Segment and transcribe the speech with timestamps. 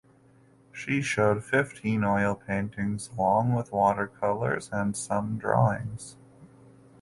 [0.71, 6.15] She showed fifteen oil paintings along with watercolors and some drawings.